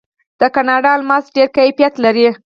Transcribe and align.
د 0.39 0.41
کاناډا 0.55 0.91
الماس 0.97 1.25
ډیر 1.35 1.47
کیفیت 1.57 1.93
لري. 2.03 2.27